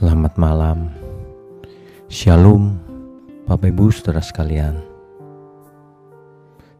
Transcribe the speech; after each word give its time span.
Selamat 0.00 0.32
malam, 0.40 0.88
Shalom, 2.08 2.72
Bapak 3.44 3.68
Ibu 3.68 3.92
saudara 3.92 4.24
sekalian. 4.24 4.80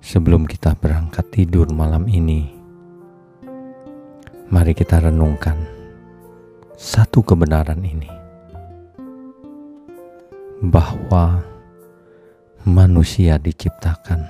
Sebelum 0.01 0.49
kita 0.49 0.73
berangkat 0.73 1.29
tidur 1.29 1.69
malam 1.69 2.09
ini, 2.09 2.49
mari 4.49 4.73
kita 4.73 5.05
renungkan 5.05 5.61
satu 6.81 7.21
kebenaran 7.21 7.85
ini, 7.85 8.09
bahwa 10.65 11.45
manusia 12.65 13.37
diciptakan 13.37 14.25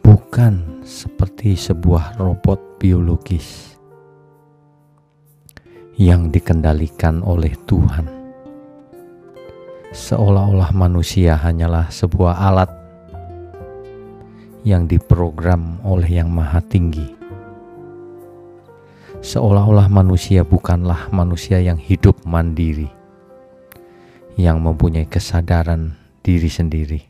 bukan 0.00 0.80
seperti 0.80 1.60
sebuah 1.60 2.16
robot 2.16 2.80
biologis 2.80 3.73
yang 5.94 6.34
dikendalikan 6.34 7.22
oleh 7.22 7.54
Tuhan. 7.70 8.10
Seolah-olah 9.94 10.74
manusia 10.74 11.38
hanyalah 11.38 11.86
sebuah 11.86 12.34
alat 12.50 12.70
yang 14.66 14.90
diprogram 14.90 15.78
oleh 15.86 16.18
Yang 16.18 16.28
Maha 16.34 16.60
Tinggi. 16.66 17.08
Seolah-olah 19.24 19.86
manusia 19.86 20.42
bukanlah 20.42 21.08
manusia 21.14 21.62
yang 21.62 21.78
hidup 21.78 22.26
mandiri, 22.26 22.90
yang 24.34 24.58
mempunyai 24.60 25.06
kesadaran 25.06 25.94
diri 26.26 26.50
sendiri. 26.50 27.00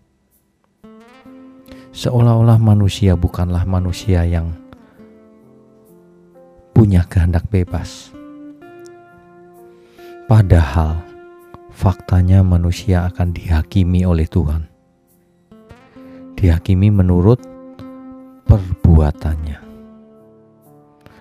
Seolah-olah 1.94 2.60
manusia 2.60 3.16
bukanlah 3.16 3.64
manusia 3.64 4.28
yang 4.28 4.52
punya 6.74 7.06
kehendak 7.06 7.46
bebas 7.48 8.13
Padahal 10.24 11.04
faktanya 11.68 12.40
manusia 12.40 13.04
akan 13.12 13.36
dihakimi 13.36 14.08
oleh 14.08 14.24
Tuhan. 14.24 14.64
Dihakimi 16.32 16.88
menurut 16.88 17.44
perbuatannya. 18.48 19.60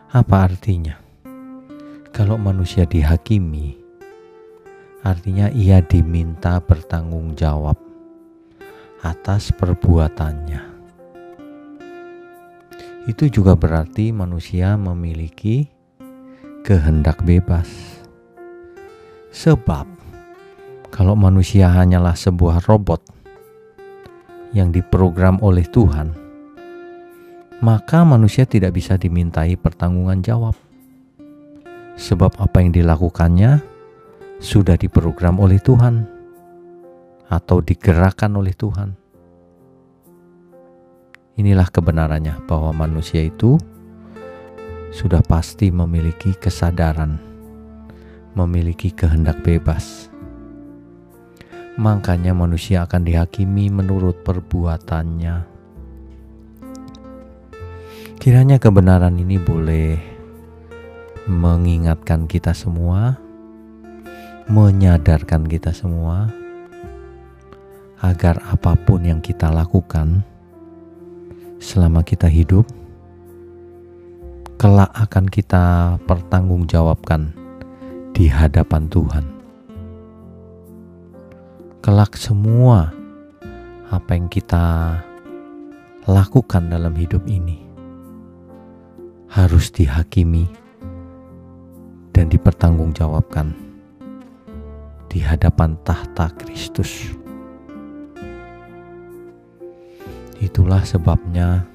Apa 0.07 0.47
artinya? 0.47 0.95
Kalau 2.15 2.39
manusia 2.39 2.87
dihakimi, 2.87 3.75
artinya 5.03 5.51
ia 5.51 5.83
diminta 5.83 6.63
bertanggung 6.63 7.35
jawab 7.35 7.75
atas 9.03 9.51
perbuatannya. 9.51 10.63
Itu 13.11 13.27
juga 13.27 13.59
berarti 13.59 14.15
manusia 14.15 14.79
memiliki 14.79 15.67
kehendak 16.63 17.19
bebas 17.27 17.92
Sebab 19.33 19.89
kalau 20.93 21.17
manusia 21.17 21.65
hanyalah 21.65 22.13
sebuah 22.13 22.69
robot 22.69 23.01
yang 24.53 24.69
diprogram 24.69 25.41
oleh 25.41 25.65
Tuhan, 25.65 26.13
maka 27.65 28.05
manusia 28.05 28.45
tidak 28.45 28.77
bisa 28.77 28.93
dimintai 28.93 29.57
pertanggungan 29.57 30.21
jawab. 30.21 30.53
Sebab 31.97 32.37
apa 32.37 32.61
yang 32.61 32.77
dilakukannya 32.77 33.57
sudah 34.37 34.77
diprogram 34.77 35.41
oleh 35.41 35.57
Tuhan 35.57 36.05
atau 37.25 37.57
digerakkan 37.57 38.37
oleh 38.37 38.53
Tuhan. 38.53 38.93
Inilah 41.41 41.73
kebenarannya 41.73 42.45
bahwa 42.45 42.69
manusia 42.85 43.25
itu 43.25 43.57
sudah 44.93 45.25
pasti 45.25 45.73
memiliki 45.73 46.37
kesadaran 46.37 47.32
memiliki 48.33 48.89
kehendak 48.89 49.41
bebas. 49.45 50.09
Makanya 51.73 52.37
manusia 52.37 52.85
akan 52.85 53.01
dihakimi 53.01 53.69
menurut 53.73 54.21
perbuatannya. 54.21 55.49
Kiranya 58.21 58.61
kebenaran 58.61 59.17
ini 59.17 59.41
boleh 59.41 59.97
mengingatkan 61.27 62.29
kita 62.29 62.53
semua, 62.53 63.17
menyadarkan 64.47 65.49
kita 65.49 65.73
semua, 65.73 66.29
agar 67.99 68.39
apa 68.47 68.77
pun 68.77 69.03
yang 69.03 69.19
kita 69.19 69.49
lakukan 69.49 70.21
selama 71.59 72.03
kita 72.05 72.29
hidup, 72.29 72.69
kelak 74.61 74.91
akan 74.95 75.25
kita 75.27 75.97
pertanggungjawabkan 76.07 77.42
di 78.13 78.29
hadapan 78.29 78.85
Tuhan. 78.93 79.25
Kelak 81.81 82.13
semua 82.13 82.93
apa 83.89 84.11
yang 84.13 84.29
kita 84.29 84.95
lakukan 86.05 86.69
dalam 86.69 86.93
hidup 86.93 87.25
ini 87.25 87.65
harus 89.33 89.73
dihakimi 89.73 90.45
dan 92.13 92.29
dipertanggungjawabkan 92.29 93.49
di 95.09 95.17
hadapan 95.17 95.73
tahta 95.81 96.29
Kristus. 96.37 97.17
Itulah 100.37 100.85
sebabnya 100.85 101.65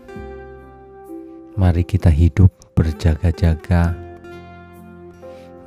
mari 1.59 1.82
kita 1.82 2.15
hidup 2.15 2.55
berjaga-jaga 2.78 4.08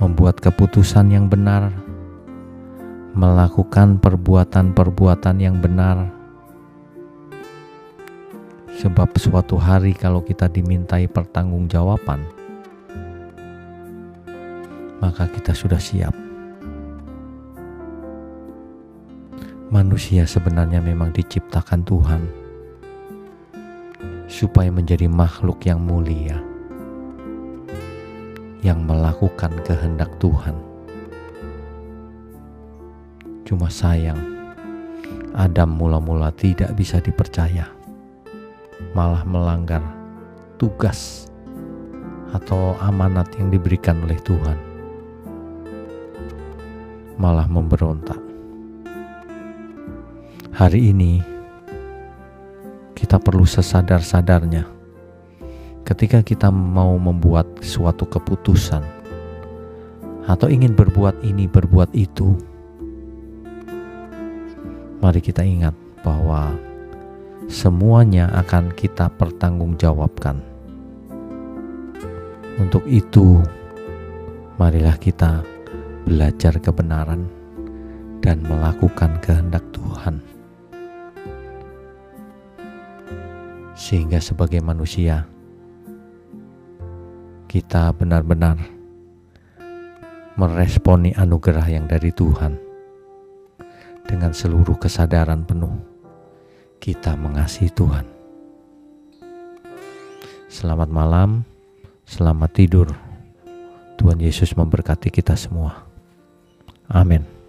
membuat 0.02 0.42
keputusan 0.42 1.14
yang 1.14 1.30
benar, 1.30 1.70
melakukan 3.14 4.02
perbuatan-perbuatan 4.02 5.38
yang 5.38 5.62
benar. 5.62 6.10
Sebab 8.82 9.14
suatu 9.14 9.62
hari 9.62 9.94
kalau 9.94 10.26
kita 10.26 10.50
dimintai 10.50 11.06
pertanggungjawaban, 11.06 12.18
maka 14.98 15.30
kita 15.30 15.54
sudah 15.54 15.78
siap. 15.78 16.18
Manusia 19.70 20.26
sebenarnya 20.26 20.82
memang 20.82 21.14
diciptakan 21.14 21.86
Tuhan 21.86 22.22
supaya 24.26 24.74
menjadi 24.74 25.06
makhluk 25.06 25.62
yang 25.64 25.80
mulia 25.80 26.51
yang 28.62 28.86
melakukan 28.86 29.50
kehendak 29.66 30.10
Tuhan. 30.22 30.54
Cuma 33.46 33.68
sayang, 33.68 34.22
Adam 35.34 35.76
mula-mula 35.76 36.30
tidak 36.32 36.72
bisa 36.78 37.02
dipercaya, 37.02 37.68
malah 38.94 39.26
melanggar 39.26 39.82
tugas 40.62 41.28
atau 42.32 42.78
amanat 42.80 43.28
yang 43.36 43.52
diberikan 43.52 43.98
oleh 44.06 44.16
Tuhan, 44.24 44.56
malah 47.18 47.50
memberontak. 47.50 48.22
Hari 50.56 50.94
ini 50.94 51.20
kita 52.94 53.18
perlu 53.18 53.44
sesadar-sadarnya 53.44 54.81
ketika 55.86 56.22
kita 56.22 56.50
mau 56.54 56.96
membuat 56.96 57.48
suatu 57.66 58.06
keputusan 58.06 58.84
atau 60.30 60.48
ingin 60.48 60.78
berbuat 60.78 61.26
ini, 61.26 61.50
berbuat 61.50 61.92
itu, 61.98 62.38
mari 65.02 65.20
kita 65.20 65.42
ingat 65.42 65.74
bahwa 66.06 66.54
semuanya 67.50 68.30
akan 68.38 68.70
kita 68.78 69.10
pertanggungjawabkan. 69.18 70.40
Untuk 72.62 72.86
itu, 72.86 73.42
marilah 74.62 74.94
kita 75.02 75.42
belajar 76.06 76.62
kebenaran 76.62 77.26
dan 78.22 78.46
melakukan 78.46 79.18
kehendak 79.26 79.66
Tuhan. 79.74 80.22
Sehingga 83.74 84.22
sebagai 84.22 84.62
manusia, 84.62 85.26
kita 87.52 87.92
benar-benar 87.92 88.56
meresponi 90.40 91.12
anugerah 91.12 91.68
yang 91.68 91.84
dari 91.84 92.16
Tuhan 92.16 92.56
dengan 94.08 94.32
seluruh 94.32 94.80
kesadaran 94.80 95.44
penuh 95.44 95.76
kita 96.80 97.20
mengasihi 97.20 97.68
Tuhan. 97.76 98.08
Selamat 100.48 100.88
malam, 100.88 101.44
selamat 102.08 102.52
tidur. 102.56 102.88
Tuhan 104.00 104.24
Yesus 104.24 104.56
memberkati 104.56 105.12
kita 105.12 105.36
semua. 105.36 105.84
Amin. 106.88 107.41